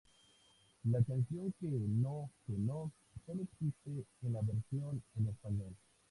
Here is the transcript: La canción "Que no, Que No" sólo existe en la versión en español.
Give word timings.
La 0.85 0.97
canción 1.03 1.53
"Que 1.59 1.67
no, 1.67 2.31
Que 2.47 2.53
No" 2.53 2.91
sólo 3.23 3.43
existe 3.43 4.03
en 4.23 4.33
la 4.33 4.41
versión 4.41 5.03
en 5.15 5.27
español. 5.27 5.75